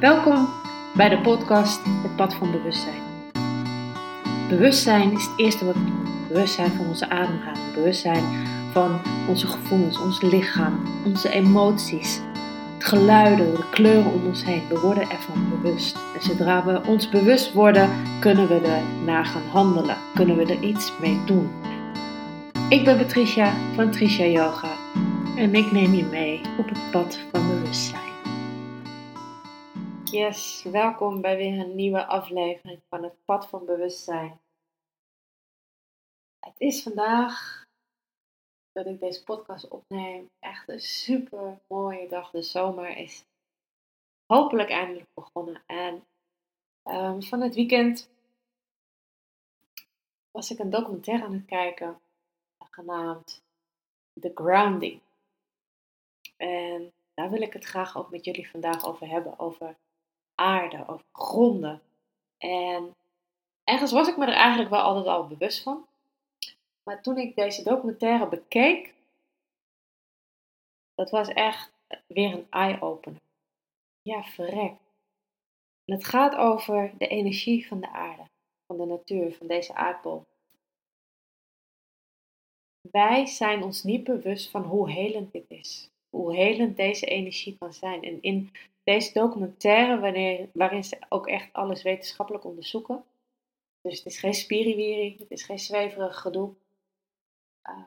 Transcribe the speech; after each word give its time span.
Welkom 0.00 0.48
bij 0.94 1.08
de 1.08 1.18
podcast 1.18 1.80
Het 1.84 2.16
Pad 2.16 2.34
van 2.34 2.50
Bewustzijn. 2.50 3.02
Bewustzijn 4.48 5.12
is 5.12 5.24
het 5.24 5.32
eerste 5.36 5.64
wat 5.64 5.74
we 5.74 5.84
doen. 5.84 6.06
Bewustzijn 6.28 6.70
van 6.70 6.86
onze 6.86 7.08
ademhaling, 7.08 7.74
bewustzijn 7.74 8.24
van 8.72 9.00
onze 9.28 9.46
gevoelens, 9.46 10.00
ons 10.00 10.20
lichaam, 10.20 10.80
onze 11.04 11.30
emoties, 11.30 12.20
het 12.74 12.84
geluiden, 12.84 13.54
de 13.54 13.64
kleuren 13.70 14.12
om 14.12 14.26
ons 14.26 14.44
heen. 14.44 14.62
We 14.68 14.80
worden 14.80 15.10
ervan 15.10 15.48
bewust. 15.50 15.96
En 16.14 16.22
zodra 16.22 16.64
we 16.64 16.80
ons 16.86 17.08
bewust 17.08 17.52
worden, 17.52 17.90
kunnen 18.20 18.48
we 18.48 18.54
er 18.54 18.82
naar 19.04 19.24
gaan 19.24 19.48
handelen, 19.50 19.96
kunnen 20.14 20.36
we 20.36 20.44
er 20.44 20.62
iets 20.62 20.92
mee 21.00 21.20
doen. 21.26 21.50
Ik 22.68 22.84
ben 22.84 22.96
Patricia 22.96 23.52
van 23.74 23.90
Tricia 23.90 24.26
Yoga 24.26 24.72
en 25.36 25.54
ik 25.54 25.72
neem 25.72 25.94
je 25.94 26.04
mee 26.04 26.40
op 26.58 26.68
het 26.68 26.90
pad 26.90 27.18
van 27.32 27.46
bewustzijn. 27.48 28.05
Yes, 30.16 30.62
welkom 30.62 31.20
bij 31.20 31.36
weer 31.36 31.58
een 31.58 31.74
nieuwe 31.74 32.06
aflevering 32.06 32.82
van 32.88 33.02
het 33.02 33.24
Pad 33.24 33.48
van 33.48 33.64
Bewustzijn. 33.64 34.40
Het 36.38 36.60
is 36.60 36.82
vandaag 36.82 37.64
dat 38.72 38.86
ik 38.86 39.00
deze 39.00 39.24
podcast 39.24 39.68
opneem 39.68 40.30
echt 40.38 40.68
een 40.68 40.80
super 40.80 41.60
mooie 41.68 42.08
dag. 42.08 42.30
De 42.30 42.42
zomer 42.42 42.96
is 42.96 43.24
hopelijk 44.26 44.70
eindelijk 44.70 45.06
begonnen. 45.14 45.62
En 45.66 46.04
um, 46.84 47.22
van 47.22 47.40
het 47.40 47.54
weekend 47.54 48.10
was 50.30 50.50
ik 50.50 50.58
een 50.58 50.70
documentaire 50.70 51.24
aan 51.24 51.32
het 51.32 51.46
kijken, 51.46 52.00
genaamd 52.70 53.42
The 54.20 54.30
Grounding. 54.34 55.00
En 56.36 56.92
daar 57.14 57.30
wil 57.30 57.42
ik 57.42 57.52
het 57.52 57.64
graag 57.64 57.96
ook 57.96 58.10
met 58.10 58.24
jullie 58.24 58.50
vandaag 58.50 58.84
over 58.84 59.08
hebben, 59.08 59.38
over 59.38 59.76
aarde, 60.36 60.84
over 60.88 61.04
gronden. 61.12 61.82
En 62.38 62.94
ergens 63.64 63.92
was 63.92 64.08
ik 64.08 64.16
me 64.16 64.26
er 64.26 64.32
eigenlijk 64.32 64.70
wel 64.70 64.80
altijd 64.80 65.06
al 65.06 65.26
bewust 65.26 65.62
van. 65.62 65.86
Maar 66.82 67.02
toen 67.02 67.18
ik 67.18 67.34
deze 67.34 67.62
documentaire 67.62 68.28
bekeek, 68.28 68.94
dat 70.94 71.10
was 71.10 71.28
echt 71.28 71.72
weer 72.06 72.32
een 72.32 72.46
eye-opener. 72.50 73.20
Ja, 74.02 74.22
verrek. 74.22 74.74
Het 75.84 76.04
gaat 76.04 76.34
over 76.34 76.92
de 76.98 77.06
energie 77.06 77.66
van 77.66 77.80
de 77.80 77.88
aarde, 77.88 78.22
van 78.66 78.76
de 78.76 78.84
natuur, 78.84 79.32
van 79.32 79.46
deze 79.46 79.74
aardbol. 79.74 80.24
Wij 82.90 83.26
zijn 83.26 83.62
ons 83.62 83.82
niet 83.82 84.04
bewust 84.04 84.50
van 84.50 84.62
hoe 84.62 84.90
helend 84.90 85.32
dit 85.32 85.44
is. 85.48 85.90
Hoe 86.10 86.34
helend 86.34 86.76
deze 86.76 87.06
energie 87.06 87.56
kan 87.58 87.72
zijn. 87.72 88.02
En 88.02 88.22
in 88.22 88.52
deze 88.86 89.12
documentaire, 89.12 90.00
wanneer, 90.00 90.50
waarin 90.52 90.84
ze 90.84 90.98
ook 91.08 91.26
echt 91.26 91.52
alles 91.52 91.82
wetenschappelijk 91.82 92.44
onderzoeken. 92.44 93.04
Dus 93.80 93.98
het 93.98 94.06
is 94.06 94.18
geen 94.18 94.34
spiriwiri, 94.34 95.16
het 95.18 95.30
is 95.30 95.42
geen 95.42 95.58
zweverig 95.58 96.20
gedoe. 96.20 96.54
Uh, 97.68 97.84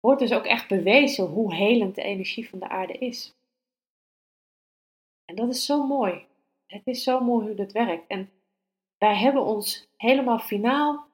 wordt 0.00 0.20
dus 0.20 0.32
ook 0.32 0.44
echt 0.44 0.68
bewezen 0.68 1.24
hoe 1.24 1.54
helend 1.54 1.94
de 1.94 2.02
energie 2.02 2.48
van 2.48 2.58
de 2.58 2.68
aarde 2.68 2.92
is. 2.92 3.34
En 5.24 5.34
dat 5.34 5.48
is 5.48 5.64
zo 5.64 5.86
mooi. 5.86 6.26
Het 6.66 6.86
is 6.86 7.02
zo 7.02 7.20
mooi 7.20 7.46
hoe 7.46 7.56
dat 7.56 7.72
werkt. 7.72 8.06
En 8.06 8.30
wij 8.98 9.16
hebben 9.16 9.42
ons 9.42 9.88
helemaal 9.96 10.38
finaal 10.38 11.06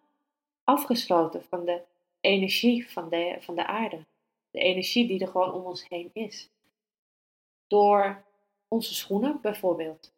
afgesloten 0.64 1.44
van 1.44 1.64
de 1.64 1.82
energie 2.20 2.90
van 2.90 3.08
de, 3.08 3.36
van 3.40 3.54
de 3.54 3.66
aarde. 3.66 4.06
De 4.50 4.60
energie 4.60 5.06
die 5.06 5.20
er 5.20 5.28
gewoon 5.28 5.52
om 5.52 5.64
ons 5.64 5.88
heen 5.88 6.10
is. 6.12 6.50
Door 7.66 8.24
onze 8.74 8.94
schoenen 8.94 9.40
bijvoorbeeld. 9.40 10.12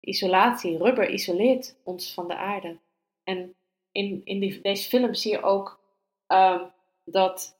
Isolatie, 0.00 0.78
rubber 0.78 1.10
isoleert 1.10 1.76
ons 1.82 2.14
van 2.14 2.28
de 2.28 2.36
aarde. 2.36 2.78
En 3.24 3.54
in, 3.92 4.20
in 4.24 4.40
die, 4.40 4.60
deze 4.60 4.88
film 4.88 5.14
zie 5.14 5.30
je 5.30 5.42
ook 5.42 5.80
uh, 6.28 6.62
dat 7.04 7.56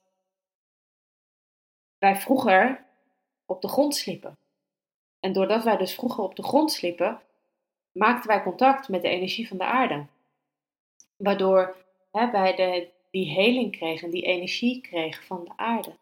wij 1.99 2.17
vroeger 2.17 2.85
op 3.47 3.63
de 3.63 3.69
grond 3.69 3.95
sliepen. 3.95 4.39
En 5.21 5.33
doordat 5.33 5.65
wij 5.65 5.77
dus 5.77 5.95
vroeger 5.95 6.25
op 6.25 6.37
de 6.37 6.43
grond 6.43 6.73
sliepen, 6.73 7.21
maakten 7.93 8.29
wij 8.29 8.43
contact 8.43 8.89
met 8.89 9.03
de 9.03 9.09
energie 9.09 9.49
van 9.49 9.59
de 9.59 9.65
aarde. 9.65 10.07
Waardoor 11.17 11.77
hè, 12.11 12.31
wij 12.31 12.55
de, 12.55 12.89
die 13.11 13.31
heling 13.31 13.77
kregen, 13.77 14.11
die 14.11 14.23
energie 14.23 14.81
kregen 14.81 15.25
van 15.25 15.45
de 15.45 15.53
aarde. 15.57 15.97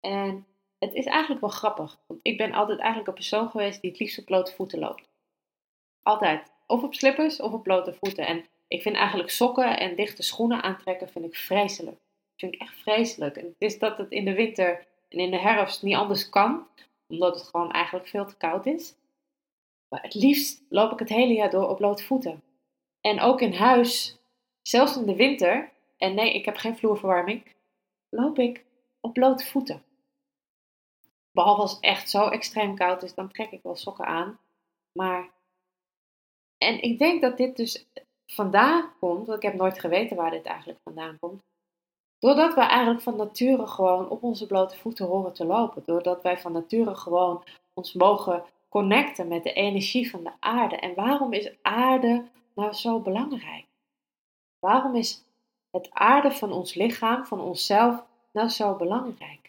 En 0.00 0.46
het 0.80 0.94
is 0.94 1.04
eigenlijk 1.04 1.40
wel 1.40 1.50
grappig. 1.50 1.98
Want 2.06 2.20
ik 2.22 2.36
ben 2.36 2.52
altijd 2.52 2.78
eigenlijk 2.78 3.08
een 3.08 3.14
persoon 3.14 3.50
geweest 3.50 3.80
die 3.80 3.90
het 3.90 4.00
liefst 4.00 4.18
op 4.18 4.24
blote 4.24 4.54
voeten 4.54 4.78
loopt. 4.78 5.08
Altijd. 6.02 6.52
Of 6.66 6.82
op 6.82 6.94
slippers 6.94 7.40
of 7.40 7.52
op 7.52 7.62
blote 7.62 7.92
voeten. 7.92 8.26
En 8.26 8.44
ik 8.68 8.82
vind 8.82 8.96
eigenlijk 8.96 9.30
sokken 9.30 9.78
en 9.78 9.96
dichte 9.96 10.22
schoenen 10.22 10.62
aantrekken 10.62 11.08
vind 11.08 11.24
ik 11.24 11.36
vreselijk. 11.36 12.00
Vind 12.36 12.54
ik 12.54 12.60
echt 12.60 12.76
vreselijk. 12.76 13.36
En 13.36 13.44
het 13.44 13.54
is 13.58 13.78
dat 13.78 13.98
het 13.98 14.10
in 14.10 14.24
de 14.24 14.34
winter 14.34 14.86
en 15.08 15.18
in 15.18 15.30
de 15.30 15.38
herfst 15.38 15.82
niet 15.82 15.96
anders 15.96 16.28
kan. 16.28 16.66
Omdat 17.08 17.34
het 17.34 17.48
gewoon 17.48 17.70
eigenlijk 17.70 18.06
veel 18.06 18.26
te 18.26 18.36
koud 18.36 18.66
is. 18.66 18.94
Maar 19.88 20.02
het 20.02 20.14
liefst 20.14 20.62
loop 20.68 20.92
ik 20.92 20.98
het 20.98 21.08
hele 21.08 21.32
jaar 21.32 21.50
door 21.50 21.68
op 21.68 21.76
blote 21.76 22.04
voeten. 22.04 22.42
En 23.00 23.20
ook 23.20 23.40
in 23.40 23.52
huis, 23.52 24.18
zelfs 24.62 24.96
in 24.96 25.06
de 25.06 25.16
winter, 25.16 25.70
en 25.96 26.14
nee, 26.14 26.34
ik 26.34 26.44
heb 26.44 26.56
geen 26.56 26.76
vloerverwarming, 26.76 27.42
loop 28.08 28.38
ik 28.38 28.64
op 29.00 29.12
blote 29.12 29.44
voeten. 29.44 29.82
Behalve 31.32 31.60
als 31.60 31.72
het 31.72 31.80
echt 31.80 32.10
zo 32.10 32.28
extreem 32.28 32.76
koud 32.76 33.02
is, 33.02 33.14
dan 33.14 33.28
trek 33.28 33.50
ik 33.50 33.62
wel 33.62 33.76
sokken 33.76 34.06
aan. 34.06 34.38
Maar. 34.92 35.30
En 36.58 36.82
ik 36.82 36.98
denk 36.98 37.20
dat 37.20 37.36
dit 37.36 37.56
dus 37.56 37.86
vandaan 38.26 38.92
komt, 39.00 39.26
want 39.26 39.38
ik 39.38 39.50
heb 39.50 39.54
nooit 39.54 39.80
geweten 39.80 40.16
waar 40.16 40.30
dit 40.30 40.46
eigenlijk 40.46 40.80
vandaan 40.82 41.18
komt. 41.18 41.42
Doordat 42.18 42.54
we 42.54 42.60
eigenlijk 42.60 43.02
van 43.02 43.16
nature 43.16 43.66
gewoon 43.66 44.08
op 44.08 44.22
onze 44.22 44.46
blote 44.46 44.76
voeten 44.76 45.06
horen 45.06 45.32
te 45.32 45.44
lopen. 45.44 45.82
Doordat 45.86 46.22
wij 46.22 46.38
van 46.38 46.52
nature 46.52 46.94
gewoon 46.94 47.44
ons 47.74 47.92
mogen 47.92 48.44
connecten 48.68 49.28
met 49.28 49.42
de 49.42 49.52
energie 49.52 50.10
van 50.10 50.24
de 50.24 50.32
aarde. 50.40 50.76
En 50.76 50.94
waarom 50.94 51.32
is 51.32 51.52
aarde 51.62 52.24
nou 52.54 52.72
zo 52.72 53.00
belangrijk? 53.00 53.66
Waarom 54.58 54.94
is 54.94 55.24
het 55.70 55.90
aarde 55.90 56.30
van 56.30 56.52
ons 56.52 56.74
lichaam, 56.74 57.24
van 57.24 57.40
onszelf, 57.40 58.04
nou 58.32 58.48
zo 58.48 58.74
belangrijk? 58.74 59.39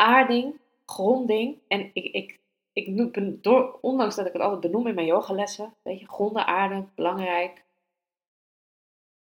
Aarding, 0.00 0.60
gronding. 0.86 1.58
En 1.68 1.90
ik, 1.92 2.04
ik, 2.04 2.40
ik 2.72 2.88
noem, 2.88 3.38
door, 3.40 3.78
ondanks 3.80 4.16
dat 4.16 4.26
ik 4.26 4.32
het 4.32 4.42
altijd 4.42 4.60
benoem 4.60 4.86
in 4.86 4.94
mijn 4.94 5.06
yogalessen, 5.06 5.74
weet 5.82 6.00
je, 6.00 6.08
gronden, 6.08 6.46
aarde, 6.46 6.84
belangrijk. 6.94 7.64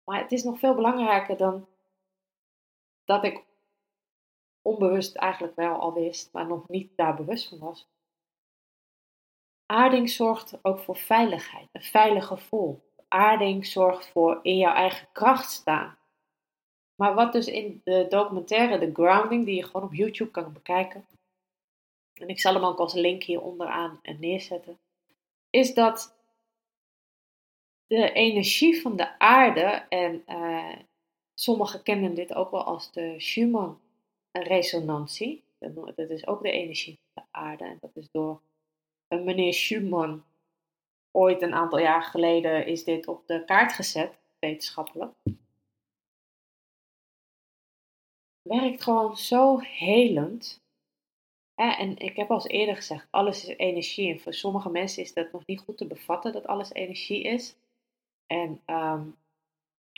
Maar 0.05 0.19
het 0.21 0.33
is 0.33 0.43
nog 0.43 0.59
veel 0.59 0.75
belangrijker 0.75 1.37
dan 1.37 1.67
dat 3.05 3.25
ik 3.25 3.45
onbewust 4.63 5.17
eigenlijk 5.17 5.57
wel 5.57 5.75
al 5.75 5.93
wist, 5.93 6.33
maar 6.33 6.47
nog 6.47 6.69
niet 6.69 6.97
daar 6.97 7.15
bewust 7.15 7.49
van 7.49 7.59
was. 7.59 7.89
Aarding 9.67 10.11
zorgt 10.11 10.59
ook 10.63 10.79
voor 10.79 10.97
veiligheid, 10.97 11.69
een 11.73 11.83
veilig 11.83 12.27
gevoel. 12.27 12.91
Aarding 13.09 13.67
zorgt 13.67 14.09
voor 14.09 14.39
in 14.43 14.57
jouw 14.57 14.75
eigen 14.75 15.09
kracht 15.13 15.51
staan. 15.51 15.97
Maar 17.03 17.15
wat 17.15 17.33
dus 17.33 17.47
in 17.47 17.81
de 17.85 18.07
documentaire 18.09 18.79
The 18.79 18.91
Grounding, 18.93 19.45
die 19.45 19.55
je 19.55 19.65
gewoon 19.65 19.83
op 19.83 19.95
YouTube 19.95 20.31
kan 20.31 20.53
bekijken, 20.53 21.07
en 22.15 22.29
ik 22.29 22.41
zal 22.41 22.55
hem 22.55 22.65
ook 22.65 22.79
als 22.79 22.95
link 22.95 23.23
hier 23.23 23.41
onderaan 23.41 24.01
neerzetten, 24.19 24.79
is 25.51 25.75
dat 25.75 26.17
de 27.87 28.13
energie 28.13 28.81
van 28.81 28.97
de 28.97 29.19
aarde, 29.19 29.85
en 29.89 30.25
uh, 30.29 30.77
sommigen 31.35 31.83
kennen 31.83 32.15
dit 32.15 32.35
ook 32.35 32.51
wel 32.51 32.63
als 32.63 32.93
de 32.93 33.21
Schumann-resonantie, 33.21 35.45
dat 35.95 36.11
is 36.11 36.27
ook 36.27 36.43
de 36.43 36.51
energie 36.51 36.99
van 37.13 37.23
de 37.23 37.29
aarde, 37.39 37.65
en 37.65 37.79
dat 37.81 37.97
is 37.97 38.11
door 38.11 38.41
een 39.09 39.25
meneer 39.25 39.55
Schumann 39.55 40.25
ooit 41.11 41.43
een 41.43 41.55
aantal 41.55 41.79
jaar 41.79 42.03
geleden 42.03 42.67
is 42.67 42.85
dit 42.85 43.09
op 43.09 43.27
de 43.27 43.45
kaart 43.45 43.73
gezet, 43.73 44.19
wetenschappelijk 44.39 45.13
werkt 48.43 48.83
gewoon 48.83 49.17
zo 49.17 49.59
helend. 49.59 50.61
En 51.55 51.99
ik 51.99 52.17
heb 52.17 52.31
al 52.31 52.47
eerder 52.47 52.77
gezegd, 52.77 53.07
alles 53.11 53.49
is 53.49 53.57
energie. 53.57 54.13
En 54.13 54.21
voor 54.21 54.35
sommige 54.35 54.71
mensen 54.71 55.03
is 55.03 55.15
dat 55.15 55.33
nog 55.33 55.47
niet 55.47 55.61
goed 55.61 55.77
te 55.77 55.87
bevatten 55.87 56.33
dat 56.33 56.47
alles 56.47 56.73
energie 56.73 57.23
is. 57.23 57.57
En, 58.27 58.61
um, 58.67 59.17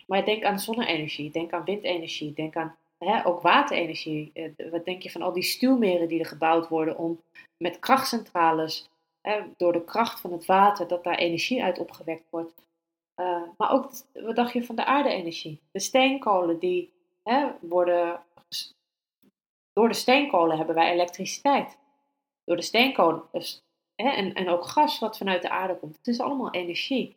maar 0.06 0.24
denk 0.24 0.44
aan 0.44 0.58
zonne-energie, 0.58 1.30
denk 1.30 1.52
aan 1.52 1.64
windenergie, 1.64 2.32
denk 2.32 2.56
aan 2.56 2.76
hè, 2.98 3.26
ook 3.26 3.40
waterenergie. 3.40 4.30
Eh, 4.32 4.70
wat 4.70 4.84
denk 4.84 5.02
je 5.02 5.10
van 5.10 5.22
al 5.22 5.32
die 5.32 5.42
stuwmeren 5.42 6.08
die 6.08 6.18
er 6.18 6.26
gebouwd 6.26 6.68
worden 6.68 6.98
om 6.98 7.20
met 7.56 7.78
krachtcentrales, 7.78 8.88
hè, 9.20 9.40
door 9.56 9.72
de 9.72 9.84
kracht 9.84 10.20
van 10.20 10.32
het 10.32 10.46
water, 10.46 10.88
dat 10.88 11.04
daar 11.04 11.18
energie 11.18 11.62
uit 11.62 11.78
opgewekt 11.78 12.30
wordt. 12.30 12.64
Uh, 13.16 13.42
maar 13.56 13.70
ook, 13.70 13.90
wat 14.12 14.36
dacht 14.36 14.52
je 14.52 14.64
van 14.64 14.76
de 14.76 14.84
aarde-energie? 14.84 15.60
De 15.70 15.80
steenkolen 15.80 16.58
die 16.58 16.92
hè, 17.22 17.46
worden 17.60 18.20
door 19.72 19.88
de 19.88 19.94
steenkolen 19.94 20.56
hebben 20.56 20.74
wij 20.74 20.92
elektriciteit. 20.92 21.78
Door 22.44 22.56
de 22.56 22.62
steenkolen, 22.62 23.22
dus 23.32 23.62
hè, 23.94 24.08
en, 24.08 24.34
en 24.34 24.48
ook 24.48 24.64
gas 24.64 24.98
wat 24.98 25.16
vanuit 25.16 25.42
de 25.42 25.50
aarde 25.50 25.76
komt. 25.76 25.96
Het 25.96 26.06
is 26.06 26.20
allemaal 26.20 26.50
energie. 26.50 27.16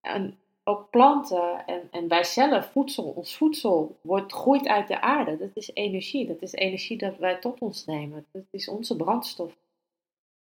En 0.00 0.38
ook 0.64 0.90
planten 0.90 1.66
en, 1.66 1.88
en 1.90 2.08
wij 2.08 2.24
zelf, 2.24 2.70
voedsel, 2.70 3.04
ons 3.04 3.36
voedsel, 3.36 3.98
wordt, 4.00 4.32
groeit 4.32 4.66
uit 4.66 4.88
de 4.88 5.00
aarde. 5.00 5.36
Dat 5.36 5.50
is 5.54 5.70
energie. 5.74 6.26
Dat 6.26 6.42
is 6.42 6.52
energie 6.52 6.98
dat 6.98 7.16
wij 7.16 7.36
tot 7.36 7.60
ons 7.60 7.84
nemen. 7.84 8.26
Dat 8.32 8.44
is 8.50 8.68
onze 8.68 8.96
brandstof. 8.96 9.56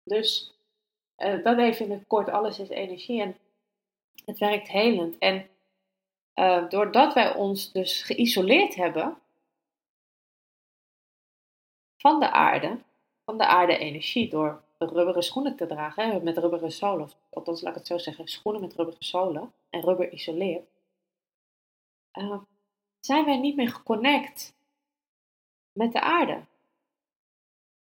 Dus 0.02 0.55
uh, 1.19 1.44
dat 1.44 1.58
even 1.58 1.84
in 1.84 1.93
het 1.93 2.06
kort, 2.06 2.28
alles 2.28 2.58
is 2.58 2.69
energie 2.69 3.22
en 3.22 3.37
het 4.25 4.38
werkt 4.38 4.69
helend. 4.69 5.19
En 5.19 5.49
uh, 6.34 6.69
doordat 6.69 7.14
wij 7.14 7.34
ons 7.34 7.72
dus 7.72 8.02
geïsoleerd 8.02 8.75
hebben 8.75 9.19
van 12.04 12.20
de 12.20 12.30
aarde, 12.30 12.78
van 13.24 13.38
de 13.38 13.46
aarde-energie, 13.46 14.28
door 14.28 14.62
rubberen 14.78 15.22
schoenen 15.22 15.56
te 15.56 15.66
dragen, 15.66 16.10
hè, 16.10 16.20
met 16.20 16.38
rubberen 16.38 16.72
zolen, 16.72 17.10
althans 17.30 17.60
laat 17.60 17.72
ik 17.72 17.78
het 17.78 17.86
zo 17.86 17.98
zeggen, 17.98 18.28
schoenen 18.28 18.60
met 18.60 18.74
rubberen 18.74 19.04
zolen 19.04 19.52
en 19.70 19.80
rubber 19.80 20.12
isoleert, 20.12 20.68
uh, 22.12 22.38
zijn 23.00 23.24
wij 23.24 23.36
niet 23.36 23.56
meer 23.56 23.68
geconnect 23.68 24.54
met 25.72 25.92
de 25.92 26.00
aarde. 26.00 26.44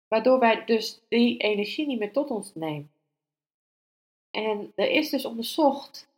Waardoor 0.07 0.39
wij 0.39 0.65
dus 0.65 1.01
die 1.09 1.37
energie 1.37 1.87
niet 1.87 1.99
meer 1.99 2.11
tot 2.11 2.29
ons 2.29 2.55
nemen. 2.55 2.91
En 4.31 4.71
er 4.75 4.89
is 4.89 5.09
dus 5.09 5.25
onderzocht 5.25 6.09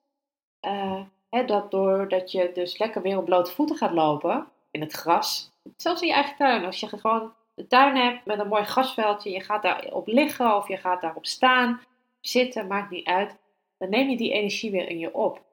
uh, 0.62 1.04
hè, 1.30 1.46
dat 1.46 1.72
doordat 1.72 2.32
je 2.32 2.52
dus 2.54 2.78
lekker 2.78 3.02
weer 3.02 3.18
op 3.18 3.26
blote 3.26 3.52
voeten 3.52 3.76
gaat 3.76 3.94
lopen 3.94 4.48
in 4.72 4.82
het 4.82 4.94
gras, 4.94 5.52
zelfs 5.78 6.02
in 6.02 6.08
je 6.08 6.14
eigen 6.14 6.36
tuin, 6.36 6.66
als 6.66 6.80
je 6.80 6.88
gewoon 6.88 7.34
een 7.60 7.68
tuin 7.68 7.96
hebt 7.96 8.26
met 8.26 8.40
een 8.40 8.48
mooi 8.48 8.64
grasveldje, 8.64 9.32
je 9.32 9.42
gaat 9.42 9.62
daarop 9.62 10.08
liggen 10.08 10.56
of 10.56 10.68
je 10.68 10.78
gaat 10.78 11.02
daarop 11.02 11.26
staan, 11.26 11.82
zitten, 12.22 12.68
maakt 12.68 12.90
niet 12.90 13.06
uit, 13.06 13.38
dan 13.78 13.90
neem 13.90 14.10
je 14.10 14.18
die 14.18 14.32
energie 14.32 14.72
weer 14.72 14.90
in 14.90 15.00
je 15.00 15.14
op. 15.14 15.44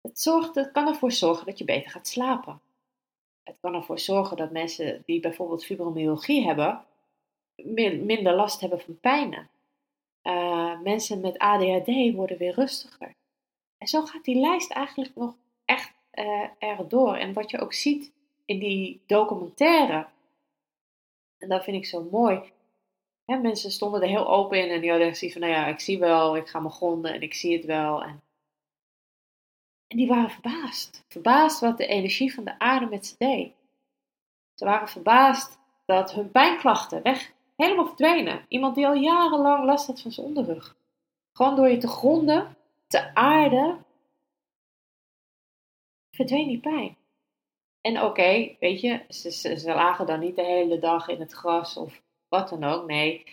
Het, 0.00 0.20
zorgt, 0.20 0.54
het 0.54 0.70
kan 0.70 0.88
ervoor 0.88 1.12
zorgen 1.12 1.46
dat 1.46 1.58
je 1.58 1.64
beter 1.64 1.90
gaat 1.90 2.06
slapen. 2.06 2.60
Het 3.42 3.56
kan 3.60 3.74
ervoor 3.74 3.98
zorgen 3.98 4.36
dat 4.36 4.50
mensen 4.50 5.02
die 5.06 5.20
bijvoorbeeld 5.20 5.64
fibromyalgie 5.64 6.46
hebben, 6.46 6.84
minder 8.04 8.34
last 8.34 8.60
hebben 8.60 8.80
van 8.80 9.00
pijnen. 9.00 9.50
Uh, 10.22 10.80
mensen 10.80 11.20
met 11.20 11.38
ADHD 11.38 12.14
worden 12.14 12.38
weer 12.38 12.54
rustiger. 12.54 13.14
En 13.78 13.86
zo 13.86 14.04
gaat 14.04 14.24
die 14.24 14.40
lijst 14.40 14.70
eigenlijk 14.70 15.16
nog 15.16 15.34
echt 15.64 15.92
uh, 16.14 16.48
erg 16.58 16.86
door. 16.86 17.16
En 17.16 17.32
wat 17.32 17.50
je 17.50 17.60
ook 17.60 17.72
ziet 17.72 18.12
in 18.50 18.58
die 18.58 19.00
documentaire, 19.06 20.06
en 21.38 21.48
dat 21.48 21.64
vind 21.64 21.76
ik 21.76 21.86
zo 21.86 22.08
mooi. 22.10 22.52
Mensen 23.24 23.70
stonden 23.70 24.02
er 24.02 24.08
heel 24.08 24.28
open 24.28 24.58
in 24.58 24.70
en 24.70 24.80
die 24.80 24.90
hadden 24.90 25.16
zoiets 25.16 25.38
van, 25.38 25.48
nou 25.48 25.60
ja, 25.60 25.66
ik 25.66 25.80
zie 25.80 25.98
wel, 25.98 26.36
ik 26.36 26.48
ga 26.48 26.60
me 26.60 26.70
gronden 26.70 27.14
en 27.14 27.22
ik 27.22 27.34
zie 27.34 27.56
het 27.56 27.64
wel. 27.64 28.02
En, 28.02 28.22
en 29.86 29.96
die 29.96 30.06
waren 30.06 30.30
verbaasd. 30.30 31.04
Verbaasd 31.08 31.60
wat 31.60 31.76
de 31.76 31.86
energie 31.86 32.34
van 32.34 32.44
de 32.44 32.58
aarde 32.58 32.86
met 32.86 33.06
ze 33.06 33.14
deed. 33.18 33.52
Ze 34.54 34.64
waren 34.64 34.88
verbaasd 34.88 35.58
dat 35.86 36.12
hun 36.12 36.30
pijnklachten 36.30 37.02
weg, 37.02 37.32
helemaal 37.56 37.86
verdwenen. 37.86 38.44
Iemand 38.48 38.74
die 38.74 38.86
al 38.86 38.94
jarenlang 38.94 39.64
last 39.64 39.86
had 39.86 40.00
van 40.00 40.12
zijn 40.12 40.26
onderrug. 40.26 40.76
Gewoon 41.32 41.56
door 41.56 41.68
je 41.68 41.76
te 41.76 41.88
gronden, 41.88 42.56
te 42.86 43.14
aarden, 43.14 43.84
verdween 46.10 46.48
die 46.48 46.60
pijn. 46.60 46.98
En 47.80 48.02
oké, 48.02 48.56
weet 48.60 48.80
je, 48.80 49.04
ze, 49.08 49.62
lagen 49.64 50.06
dan 50.06 50.20
niet 50.20 50.36
de 50.36 50.44
hele 50.44 50.78
dag 50.78 51.08
in 51.08 51.20
het 51.20 51.32
gras 51.32 51.76
of 51.76 52.02
wat 52.28 52.48
dan 52.48 52.64
ook. 52.64 52.86
Nee, 52.86 53.24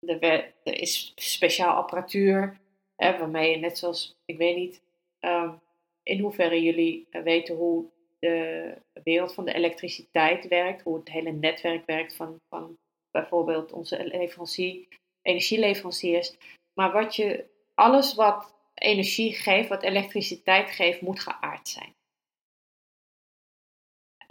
er, 0.00 0.52
is 0.64 1.12
speciaal 1.14 1.76
apparatuur 1.76 2.60
hè, 2.96 3.18
waarmee 3.18 3.50
je 3.50 3.56
net 3.56 3.78
zoals, 3.78 4.14
ik 4.24 4.36
weet 4.36 4.56
niet 4.56 4.82
um, 5.20 5.60
in 6.02 6.20
hoeverre 6.20 6.62
jullie 6.62 7.06
weten 7.10 7.54
hoe 7.54 7.84
de 8.18 8.74
wereld 9.02 9.34
van 9.34 9.44
de 9.44 9.52
elektriciteit 9.52 10.48
werkt, 10.48 10.82
hoe 10.82 10.98
het 10.98 11.10
hele 11.10 11.32
netwerk 11.32 11.86
werkt 11.86 12.16
van, 12.16 12.40
van 12.48 12.78
bijvoorbeeld 13.10 13.72
onze 13.72 14.06
leverancier, 14.06 14.86
energieleveranciers. 15.22 16.36
Maar 16.74 16.92
wat 16.92 17.16
je, 17.16 17.44
alles 17.74 18.14
wat 18.14 18.54
energie 18.74 19.32
geeft, 19.32 19.68
wat 19.68 19.82
elektriciteit 19.82 20.70
geeft, 20.70 21.00
moet 21.00 21.20
geaard 21.20 21.68
zijn. 21.68 21.94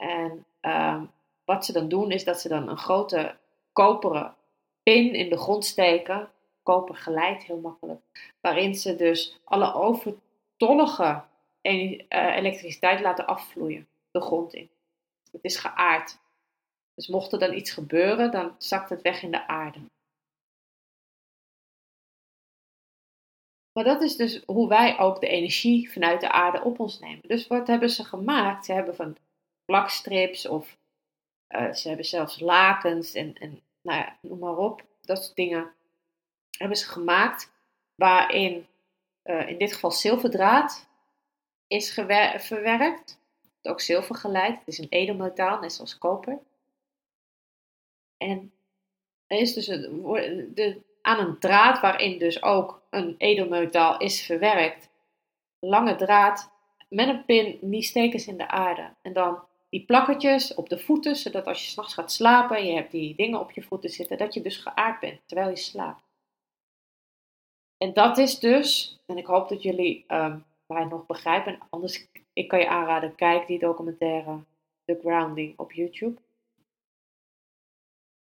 En 0.04 0.46
um, 0.62 1.12
wat 1.46 1.66
ze 1.66 1.72
dan 1.72 1.90
doen 1.90 2.12
is 2.12 2.24
dat 2.24 2.42
ze 2.42 2.48
dan 2.48 2.68
een 2.68 2.78
grote 2.78 3.38
koperen 3.72 4.36
pin 4.84 5.14
in 5.14 5.30
de 5.30 5.38
grond 5.38 5.66
steken. 5.66 6.32
Koper 6.64 6.96
geleidt 6.96 7.44
heel 7.44 7.60
makkelijk. 7.60 8.34
Waarin 8.42 8.76
ze 8.76 8.96
dus 8.96 9.40
alle 9.44 9.74
overtollige 9.74 11.24
uh, 11.62 12.36
elektriciteit 12.36 13.02
laten 13.02 13.28
afvloeien 13.28 13.88
de 14.12 14.22
grond 14.22 14.54
in. 14.54 14.70
Het 15.32 15.44
is 15.44 15.56
geaard. 15.58 16.20
Dus 16.96 17.08
mocht 17.08 17.32
er 17.32 17.40
dan 17.40 17.54
iets 17.54 17.72
gebeuren, 17.72 18.32
dan 18.32 18.56
zakt 18.58 18.90
het 18.90 19.02
weg 19.02 19.24
in 19.24 19.32
de 19.32 19.48
aarde. 19.48 19.80
Maar 23.74 23.84
dat 23.84 24.02
is 24.02 24.16
dus 24.16 24.44
hoe 24.46 24.68
wij 24.68 25.00
ook 25.00 25.20
de 25.20 25.28
energie 25.28 25.92
vanuit 25.92 26.22
de 26.22 26.32
aarde 26.32 26.64
op 26.64 26.80
ons 26.80 27.00
nemen. 27.00 27.28
Dus 27.28 27.48
wat 27.48 27.68
hebben 27.68 27.90
ze 27.90 28.04
gemaakt? 28.04 28.66
Ze 28.66 28.74
hebben 28.74 28.96
van 28.96 29.18
plakstrips 29.66 30.48
of 30.48 30.78
uh, 31.50 31.74
ze 31.74 31.88
hebben 31.88 32.06
zelfs 32.06 32.40
lakens 32.40 33.14
en, 33.14 33.34
en 33.34 33.62
nou 33.82 34.00
ja, 34.00 34.18
noem 34.22 34.40
maar 34.40 34.58
op. 34.58 34.84
Dat 35.02 35.24
soort 35.24 35.36
dingen 35.36 35.74
hebben 36.58 36.78
ze 36.78 36.88
gemaakt 36.88 37.52
waarin 37.96 38.68
uh, 39.24 39.50
in 39.50 39.58
dit 39.58 39.74
geval 39.74 39.92
zilverdraad 39.92 40.88
is 41.68 41.94
verwerkt. 42.38 43.22
Ook 43.62 43.82
zilver 43.82 44.16
geleid. 44.16 44.60
Het 44.60 44.68
is 44.68 44.78
een 44.78 44.90
edelmetaal, 44.90 45.60
net 45.60 45.74
zoals 45.74 45.98
koper. 45.98 46.40
En 48.18 48.54
er 49.28 49.38
is 49.40 49.54
dus 49.54 49.66
de, 49.66 50.82
aan 51.02 51.20
een 51.20 51.40
draad 51.40 51.80
waarin 51.80 52.18
dus 52.18 52.44
ook 52.44 52.82
een 52.90 53.16
edelmetaal 53.18 54.00
is 54.00 54.26
verwerkt. 54.26 54.90
Lange 55.60 55.96
draad 55.96 56.52
met 56.90 57.08
een 57.08 57.26
pin, 57.26 57.60
die 57.62 57.82
steken 57.82 58.28
in 58.28 58.38
de 58.38 58.48
aarde. 58.48 58.94
En 59.02 59.14
dan 59.14 59.44
die 59.74 59.86
plakketjes 59.86 60.54
op 60.54 60.70
de 60.70 60.80
voeten, 60.80 61.16
zodat 61.16 61.46
als 61.46 61.64
je 61.64 61.70
s'nachts 61.70 61.94
gaat 61.94 62.12
slapen 62.12 62.58
en 62.58 62.66
je 62.66 62.74
hebt 62.74 62.92
die 62.92 63.16
dingen 63.16 63.40
op 63.40 63.52
je 63.52 63.62
voeten 63.62 63.90
zitten, 63.90 64.18
dat 64.18 64.34
je 64.34 64.42
dus 64.42 64.58
geaard 64.58 65.00
bent 65.00 65.22
terwijl 65.26 65.50
je 65.50 65.56
slaapt. 65.56 66.04
En 67.78 67.94
dat 67.94 68.18
is 68.18 68.40
dus, 68.40 69.00
en 69.06 69.18
ik 69.18 69.26
hoop 69.26 69.50
dat 69.50 69.64
jullie 69.64 70.06
um, 70.08 70.46
mij 70.66 70.86
nog 70.86 71.06
begrijpen, 71.06 71.60
anders 71.70 72.08
ik 72.34 72.48
kan 72.48 72.60
je 72.60 72.68
aanraden, 72.68 73.16
kijk 73.16 73.48
die 73.48 73.60
documentaire 73.60 74.40
The 74.86 75.00
Grounding 75.02 75.60
op 75.60 75.72
YouTube. 75.72 76.22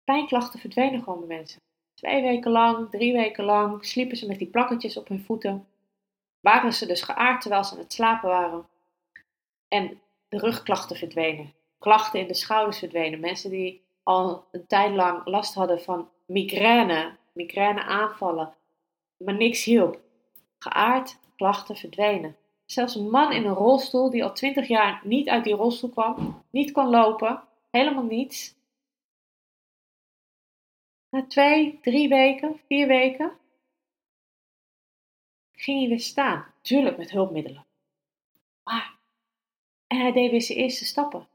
Pijnklachten 0.03 0.59
verdwenen 0.59 1.03
gewoon 1.03 1.27
bij 1.27 1.37
mensen. 1.37 1.61
Twee 1.93 2.21
weken 2.21 2.51
lang, 2.51 2.89
drie 2.89 3.13
weken 3.13 3.43
lang 3.43 3.85
sliepen 3.85 4.17
ze 4.17 4.27
met 4.27 4.37
die 4.37 4.49
plakketjes 4.49 4.97
op 4.97 5.07
hun 5.07 5.23
voeten. 5.23 5.67
Waren 6.39 6.73
ze 6.73 6.85
dus 6.85 7.01
geaard 7.01 7.41
terwijl 7.41 7.63
ze 7.63 7.73
aan 7.73 7.79
het 7.79 7.93
slapen 7.93 8.29
waren. 8.29 8.67
En 9.67 10.01
de 10.31 10.37
rugklachten 10.37 10.95
verdwenen. 10.95 11.53
Klachten 11.79 12.19
in 12.19 12.27
de 12.27 12.33
schouders 12.33 12.79
verdwenen. 12.79 13.19
Mensen 13.19 13.49
die 13.49 13.81
al 14.03 14.45
een 14.51 14.67
tijd 14.67 14.95
lang 14.95 15.25
last 15.25 15.53
hadden 15.53 15.81
van 15.81 16.09
migraine, 16.25 17.15
migraine 17.31 17.83
aanvallen, 17.83 18.53
maar 19.17 19.33
niks 19.33 19.63
hielp. 19.63 19.99
Geaard, 20.59 21.19
klachten 21.35 21.75
verdwenen. 21.75 22.35
Zelfs 22.65 22.95
een 22.95 23.09
man 23.09 23.31
in 23.31 23.45
een 23.45 23.53
rolstoel 23.53 24.09
die 24.09 24.23
al 24.23 24.33
twintig 24.33 24.67
jaar 24.67 25.01
niet 25.03 25.29
uit 25.29 25.43
die 25.43 25.53
rolstoel 25.53 25.89
kwam, 25.89 26.43
niet 26.49 26.71
kon 26.71 26.89
lopen, 26.89 27.43
helemaal 27.71 28.03
niets. 28.03 28.55
Na 31.09 31.25
twee, 31.27 31.79
drie 31.81 32.09
weken, 32.09 32.59
vier 32.67 32.87
weken 32.87 33.31
ging 35.51 35.79
hij 35.79 35.89
weer 35.89 35.99
staan. 35.99 36.45
Tuurlijk 36.61 36.97
met 36.97 37.11
hulpmiddelen. 37.11 37.65
En 39.91 39.99
hij 39.99 40.11
deed 40.11 40.31
weer 40.31 40.41
zijn 40.41 40.57
eerste 40.57 40.85
stappen. 40.85 41.27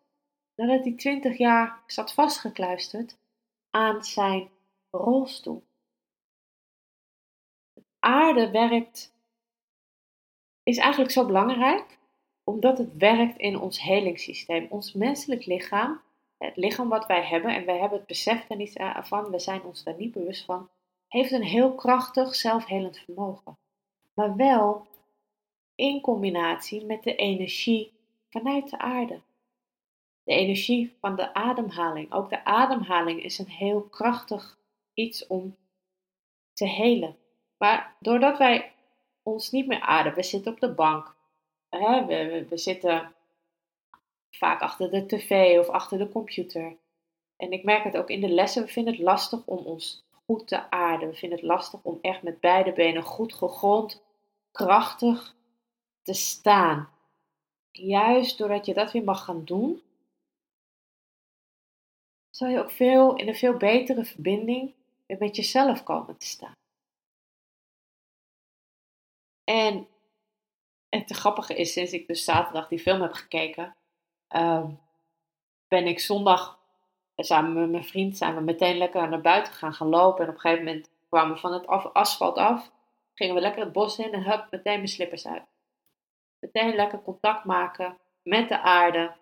Nadat 0.55 0.85
hij 0.85 0.93
twintig 0.93 1.39
jaar 1.39 1.83
zat 1.87 2.13
vastgekluisterd 2.13 3.17
aan 3.71 4.05
zijn 4.05 4.49
rolstoel. 4.91 5.63
aarde 7.99 8.51
werkt, 8.51 9.15
is 10.63 10.77
eigenlijk 10.77 11.11
zo 11.11 11.27
belangrijk, 11.27 11.99
omdat 12.45 12.79
het 12.79 12.97
werkt 12.97 13.39
in 13.39 13.61
ons 13.61 13.81
helingssysteem. 13.81 14.67
Ons 14.71 14.93
menselijk 14.93 15.47
lichaam 15.47 16.01
het 16.39 16.57
lichaam 16.57 16.89
wat 16.89 17.07
wij 17.07 17.23
hebben, 17.23 17.55
en 17.55 17.65
wij 17.65 17.79
hebben 17.79 17.99
het 17.99 18.07
besef 18.07 18.51
er 18.51 18.57
niet 18.57 18.73
van, 19.03 19.31
we 19.31 19.39
zijn 19.39 19.63
ons 19.63 19.83
daar 19.83 19.97
niet 19.97 20.13
bewust 20.13 20.45
van, 20.45 20.69
heeft 21.09 21.33
een 21.33 21.43
heel 21.43 21.75
krachtig 21.75 22.35
zelfhelend 22.35 22.99
vermogen. 22.99 23.59
Maar 24.15 24.37
wel 24.37 24.87
in 25.75 26.01
combinatie 26.01 26.85
met 26.85 27.03
de 27.03 27.15
energie 27.17 27.95
vanuit 28.37 28.71
de 28.71 28.79
aarde. 28.79 29.21
De 30.23 30.33
energie 30.33 30.97
van 31.01 31.17
de 31.17 31.35
ademhaling. 31.35 32.13
Ook 32.13 32.31
de 32.31 32.45
ademhaling 32.45 33.23
is 33.23 33.39
een 33.39 33.49
heel 33.49 33.83
krachtig 33.83 34.59
iets 34.95 35.27
om 35.27 35.57
te 36.53 36.67
helen. 36.67 37.17
Maar 37.59 37.97
doordat 38.01 38.39
wij 38.39 38.73
ons 39.23 39.51
niet 39.51 39.67
meer 39.67 39.81
aarden, 39.81 40.15
we 40.15 40.23
zitten 40.23 40.53
op 40.53 40.61
de 40.61 40.75
bank, 40.75 41.15
hè, 41.69 42.05
we, 42.05 42.27
we, 42.27 42.47
we 42.49 42.57
zitten 42.57 43.15
vaak 44.31 44.61
achter 44.61 44.91
de 44.91 45.07
tv 45.07 45.59
of 45.59 45.69
achter 45.69 45.99
de 45.99 46.09
computer. 46.09 46.77
En 47.37 47.53
ik 47.53 47.65
merk 47.65 47.85
het 47.85 47.97
ook 47.97 48.11
in 48.11 48.21
de 48.21 48.29
lessen, 48.29 48.63
we 48.63 48.69
vinden 48.69 48.93
het 48.93 49.03
lastig 49.03 49.47
om 49.47 49.59
ons 49.59 50.05
goed 50.27 50.49
te 50.49 50.71
aarden. 50.71 51.09
We 51.09 51.15
vinden 51.15 51.39
het 51.39 51.47
lastig 51.47 51.81
om 51.83 51.99
echt 52.01 52.23
met 52.23 52.41
beide 52.41 52.73
benen 52.73 53.03
goed 53.03 53.35
gegrond, 53.35 54.03
krachtig 54.53 55.37
te 56.03 56.13
staan. 56.13 56.96
Juist 57.77 58.39
doordat 58.39 58.67
je 58.67 58.75
dat 58.75 58.93
weer 58.93 59.05
mag 59.05 59.25
gaan 59.25 59.45
doen, 59.45 59.83
zal 62.31 62.49
je 62.49 62.59
ook 62.59 62.71
veel 62.71 63.17
in 63.17 63.29
een 63.29 63.35
veel 63.35 63.57
betere 63.57 64.05
verbinding 64.05 64.75
weer 65.07 65.19
met 65.19 65.37
jezelf 65.37 65.83
komen 65.83 66.17
te 66.17 66.27
staan. 66.27 66.55
En 69.45 69.89
het 70.89 71.11
grappige 71.11 71.55
is, 71.55 71.73
sinds 71.73 71.93
ik 71.93 72.07
dus 72.07 72.25
zaterdag 72.25 72.69
die 72.69 72.79
film 72.79 73.03
heb 73.03 73.13
gekeken, 73.13 73.77
uh, 74.37 74.71
ben 75.69 75.87
ik 75.87 76.01
zondag 76.01 76.59
samen 77.17 77.53
met 77.53 77.71
mijn 77.71 77.85
vriend 77.85 78.17
zijn 78.17 78.35
we 78.35 78.41
meteen 78.41 78.77
lekker 78.77 79.09
naar 79.09 79.21
buiten 79.21 79.53
gaan 79.53 79.75
gaan 79.75 79.89
lopen. 79.89 80.23
En 80.25 80.29
op 80.29 80.35
een 80.35 80.41
gegeven 80.41 80.65
moment 80.65 80.91
kwamen 81.09 81.35
we 81.35 81.41
van 81.41 81.53
het 81.53 81.67
asfalt 81.93 82.37
af, 82.37 82.71
gingen 83.15 83.35
we 83.35 83.41
lekker 83.41 83.63
het 83.63 83.73
bos 83.73 83.99
in 83.99 84.13
en 84.13 84.25
hup, 84.25 84.47
meteen 84.51 84.77
mijn 84.77 84.89
slippers 84.89 85.27
uit. 85.27 85.45
Meteen 86.39 86.75
lekker 86.75 87.03
contact 87.03 87.45
maken 87.45 87.99
met 88.23 88.49
de 88.49 88.61
aarde. 88.61 89.15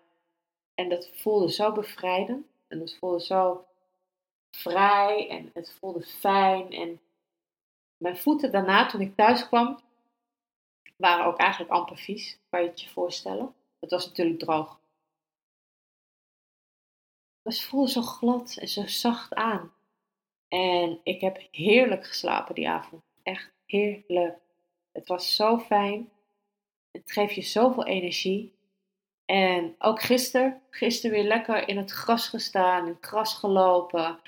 En 0.73 0.89
dat 0.89 1.09
voelde 1.13 1.51
zo 1.51 1.71
bevrijdend. 1.71 2.45
En 2.67 2.79
het 2.79 2.97
voelde 2.97 3.21
zo 3.21 3.65
vrij 4.51 5.29
en 5.29 5.51
het 5.53 5.75
voelde 5.79 6.01
fijn. 6.01 6.71
En 6.71 7.01
mijn 7.97 8.17
voeten 8.17 8.51
daarna, 8.51 8.85
toen 8.85 9.01
ik 9.01 9.15
thuis 9.15 9.47
kwam, 9.47 9.79
waren 10.95 11.25
ook 11.25 11.37
eigenlijk 11.37 11.71
amper 11.71 11.97
vies, 11.97 12.39
kan 12.49 12.61
je 12.61 12.67
het 12.67 12.81
je 12.81 12.89
voorstellen. 12.89 13.55
Het 13.79 13.89
was 13.89 14.07
natuurlijk 14.07 14.39
droog. 14.39 14.79
Het 17.41 17.61
voelde 17.61 17.91
zo 17.91 18.01
glad 18.01 18.57
en 18.57 18.67
zo 18.67 18.87
zacht 18.87 19.33
aan. 19.33 19.73
En 20.47 20.99
ik 21.03 21.21
heb 21.21 21.47
heerlijk 21.51 22.05
geslapen 22.05 22.55
die 22.55 22.69
avond. 22.69 23.03
Echt 23.23 23.51
heerlijk. 23.65 24.39
Het 24.91 25.07
was 25.07 25.35
zo 25.35 25.59
fijn. 25.59 26.09
Het 26.95 27.11
geeft 27.11 27.35
je 27.35 27.41
zoveel 27.41 27.85
energie. 27.85 28.53
En 29.25 29.75
ook 29.79 30.01
gisteren, 30.01 30.61
gisteren 30.69 31.15
weer 31.15 31.27
lekker 31.27 31.67
in 31.67 31.77
het 31.77 31.91
gras 31.91 32.27
gestaan, 32.27 32.85
in 32.85 32.93
het 32.93 33.05
gras 33.05 33.33
gelopen. 33.33 34.19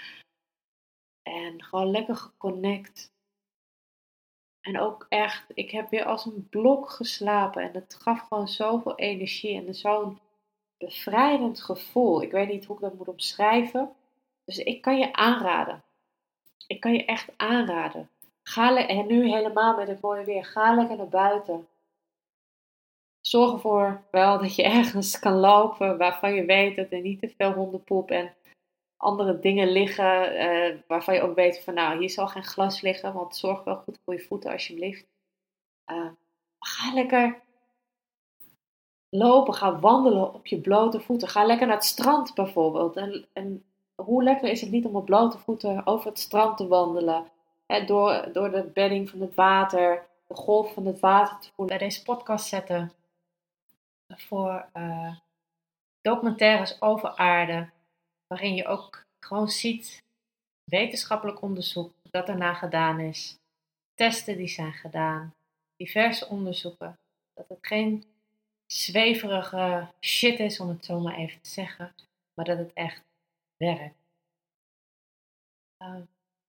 En 1.23 1.63
gewoon 1.63 1.91
lekker 1.91 2.15
geconnect. 2.15 3.11
En 4.61 4.79
ook 4.79 5.05
echt, 5.09 5.45
ik 5.53 5.71
heb 5.71 5.89
weer 5.89 6.05
als 6.05 6.25
een 6.25 6.47
blok 6.49 6.89
geslapen. 6.89 7.61
En 7.61 7.73
het 7.73 7.97
gaf 8.01 8.19
gewoon 8.27 8.47
zoveel 8.47 8.95
energie 8.95 9.65
en 9.65 9.75
zo'n 9.75 10.19
bevrijdend 10.77 11.61
gevoel. 11.61 12.21
Ik 12.21 12.31
weet 12.31 12.49
niet 12.49 12.65
hoe 12.65 12.75
ik 12.75 12.81
dat 12.81 12.93
moet 12.93 13.07
omschrijven. 13.07 13.95
Dus 14.45 14.57
ik 14.57 14.81
kan 14.81 14.97
je 14.97 15.13
aanraden. 15.13 15.83
Ik 16.67 16.79
kan 16.79 16.93
je 16.93 17.05
echt 17.05 17.29
aanraden. 17.37 18.09
Ga 18.43 18.87
en 18.87 19.07
nu 19.07 19.29
helemaal 19.29 19.75
met 19.75 19.87
het 19.87 20.01
mooie 20.01 20.23
weer. 20.23 20.45
Ga 20.45 20.75
lekker 20.75 20.97
naar 20.97 21.07
buiten. 21.07 21.67
Zorg 23.27 23.51
ervoor 23.51 24.03
wel 24.11 24.39
dat 24.39 24.55
je 24.55 24.63
ergens 24.79 25.19
kan 25.19 25.33
lopen 25.33 25.97
waarvan 25.97 26.33
je 26.33 26.45
weet 26.45 26.75
dat 26.75 26.91
er 26.91 27.01
niet 27.01 27.19
te 27.19 27.33
veel 27.37 27.51
hondenpoep 27.51 28.11
en 28.11 28.33
andere 28.97 29.39
dingen 29.39 29.71
liggen. 29.71 30.35
Uh, 30.35 30.75
waarvan 30.87 31.13
je 31.13 31.21
ook 31.21 31.35
weet 31.35 31.63
van 31.63 31.73
nou, 31.73 31.99
hier 31.99 32.09
zal 32.09 32.27
geen 32.27 32.43
glas 32.43 32.81
liggen. 32.81 33.13
Want 33.13 33.35
zorg 33.35 33.63
wel 33.63 33.75
goed 33.75 33.99
voor 34.05 34.13
je 34.13 34.19
voeten 34.19 34.51
alsjeblieft. 34.51 35.05
Uh, 35.91 36.09
ga 36.59 36.93
lekker 36.93 37.41
lopen, 39.09 39.53
ga 39.53 39.79
wandelen 39.79 40.33
op 40.33 40.47
je 40.47 40.61
blote 40.61 40.99
voeten. 40.99 41.27
Ga 41.27 41.45
lekker 41.45 41.67
naar 41.67 41.75
het 41.75 41.85
strand 41.85 42.33
bijvoorbeeld. 42.33 42.95
En, 42.95 43.27
en 43.33 43.63
hoe 43.95 44.23
lekker 44.23 44.49
is 44.49 44.61
het 44.61 44.71
niet 44.71 44.85
om 44.85 44.95
op 44.95 45.05
blote 45.05 45.37
voeten 45.37 45.85
over 45.85 46.07
het 46.07 46.19
strand 46.19 46.57
te 46.57 46.67
wandelen? 46.67 47.31
Hè, 47.65 47.85
door, 47.85 48.29
door 48.33 48.51
de 48.51 48.63
bedding 48.73 49.09
van 49.09 49.21
het 49.21 49.35
water, 49.35 50.07
de 50.27 50.35
golf 50.35 50.73
van 50.73 50.85
het 50.85 50.99
water 50.99 51.39
te 51.39 51.49
voelen. 51.55 51.77
Bij 51.77 51.87
deze 51.87 52.03
podcast 52.03 52.47
zetten 52.47 52.91
voor 54.07 54.69
uh, 54.73 55.15
documentaires 56.01 56.81
over 56.81 57.15
aarde, 57.15 57.69
waarin 58.27 58.55
je 58.55 58.65
ook 58.65 59.05
gewoon 59.19 59.49
ziet 59.49 60.03
wetenschappelijk 60.63 61.41
onderzoek 61.41 61.93
dat 62.11 62.27
daarna 62.27 62.53
gedaan 62.53 62.99
is, 62.99 63.37
testen 63.93 64.37
die 64.37 64.47
zijn 64.47 64.73
gedaan, 64.73 65.35
diverse 65.75 66.27
onderzoeken, 66.27 66.99
dat 67.33 67.47
het 67.47 67.67
geen 67.67 68.05
zweverige 68.65 69.87
shit 69.99 70.39
is, 70.39 70.59
om 70.59 70.69
het 70.69 70.85
zo 70.85 70.99
maar 70.99 71.15
even 71.15 71.41
te 71.41 71.49
zeggen, 71.49 71.93
maar 72.33 72.45
dat 72.45 72.57
het 72.57 72.73
echt 72.73 73.03
werkt. 73.57 73.95
Uh, 75.83 76.01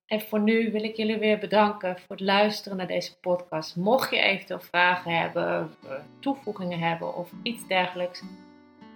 en 0.09 0.21
voor 0.21 0.41
nu 0.41 0.71
wil 0.71 0.83
ik 0.83 0.97
jullie 0.97 1.19
weer 1.19 1.39
bedanken 1.39 1.99
voor 1.99 2.17
het 2.17 2.21
luisteren 2.21 2.79
naar 2.79 2.87
deze 2.87 3.19
podcast. 3.21 3.77
Mocht 3.77 4.11
je 4.11 4.19
eventueel 4.19 4.61
vragen 4.61 5.21
hebben, 5.21 5.71
eh, 5.89 5.95
toevoegingen 6.19 6.79
hebben 6.79 7.15
of 7.15 7.31
iets 7.43 7.67
dergelijks, 7.67 8.23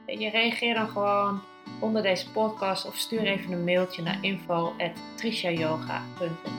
je 0.07 0.31
reageer 0.31 0.75
dan 0.75 0.88
gewoon 0.88 1.40
onder 1.81 2.02
deze 2.02 2.31
podcast 2.31 2.87
of 2.87 2.97
stuur 2.97 3.23
even 3.23 3.52
een 3.52 3.64
mailtje 3.64 4.02
naar 4.02 4.19
info.trishayoga.nl 4.21 6.50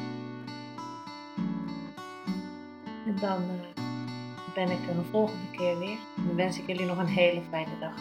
En 3.06 3.18
dan 3.20 3.42
uh, 3.42 3.50
ben 4.54 4.70
ik 4.70 4.90
er 4.90 4.98
een 4.98 5.06
volgende 5.12 5.52
keer 5.52 5.80
weer. 5.80 5.98
Dan 6.16 6.36
wens 6.36 6.60
ik 6.60 6.68
jullie 6.68 6.86
nog 6.86 6.98
een 6.98 7.06
hele 7.06 7.42
fijne 7.50 7.80
dag. 7.80 7.96